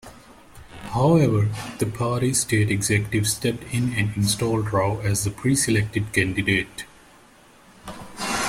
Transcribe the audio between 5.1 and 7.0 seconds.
the pre-selected candidate.